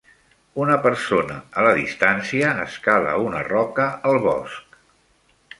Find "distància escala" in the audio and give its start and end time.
1.81-3.15